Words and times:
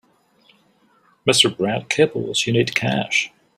Mr. 1.27 1.55
Brad 1.55 1.87
cables 1.87 2.47
you 2.47 2.53
need 2.53 2.73
cash. 2.73 3.31